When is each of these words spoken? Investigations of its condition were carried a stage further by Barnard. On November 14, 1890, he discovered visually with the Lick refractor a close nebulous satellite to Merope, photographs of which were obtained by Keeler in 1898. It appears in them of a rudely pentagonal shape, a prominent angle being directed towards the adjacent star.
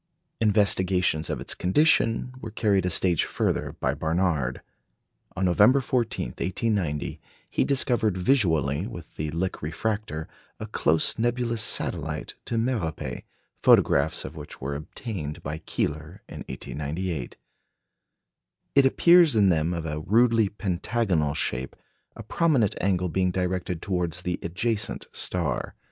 Investigations 0.39 1.29
of 1.29 1.39
its 1.39 1.53
condition 1.53 2.33
were 2.39 2.49
carried 2.49 2.87
a 2.87 2.89
stage 2.89 3.23
further 3.23 3.73
by 3.79 3.93
Barnard. 3.93 4.63
On 5.35 5.45
November 5.45 5.79
14, 5.79 6.29
1890, 6.29 7.21
he 7.47 7.63
discovered 7.63 8.17
visually 8.17 8.87
with 8.87 9.15
the 9.17 9.29
Lick 9.29 9.61
refractor 9.61 10.27
a 10.59 10.65
close 10.65 11.19
nebulous 11.19 11.61
satellite 11.61 12.33
to 12.45 12.57
Merope, 12.57 13.23
photographs 13.61 14.25
of 14.25 14.35
which 14.35 14.59
were 14.59 14.73
obtained 14.73 15.43
by 15.43 15.59
Keeler 15.67 16.23
in 16.27 16.39
1898. 16.49 17.37
It 18.73 18.85
appears 18.87 19.35
in 19.35 19.49
them 19.49 19.71
of 19.71 19.85
a 19.85 19.99
rudely 19.99 20.49
pentagonal 20.49 21.35
shape, 21.35 21.75
a 22.15 22.23
prominent 22.23 22.73
angle 22.81 23.07
being 23.07 23.29
directed 23.29 23.83
towards 23.83 24.23
the 24.23 24.39
adjacent 24.41 25.05
star. 25.11 25.75